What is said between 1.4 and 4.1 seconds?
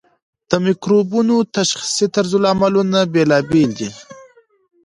تشخیصي طرزالعملونه بیلابیل دي.